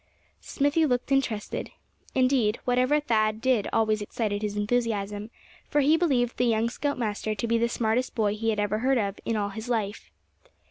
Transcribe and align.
Smithy 0.41 0.83
looked 0.83 1.11
interested. 1.11 1.69
Indeed, 2.15 2.57
whatever 2.65 2.99
Thad 2.99 3.39
did 3.39 3.67
always 3.71 4.01
excited 4.01 4.41
his 4.41 4.57
enthusiasm; 4.57 5.29
for 5.69 5.81
he 5.81 5.95
believed 5.95 6.37
the 6.37 6.45
young 6.47 6.71
scout 6.71 6.97
master 6.97 7.35
to 7.35 7.47
be 7.47 7.59
the 7.59 7.69
smartest 7.69 8.15
boy 8.15 8.33
he 8.35 8.49
had 8.49 8.59
ever 8.59 8.79
heard 8.79 8.97
of 8.97 9.19
in 9.25 9.35
all 9.35 9.49
his 9.49 9.69
life. 9.69 10.09